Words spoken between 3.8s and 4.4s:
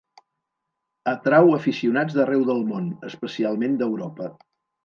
d'Europa.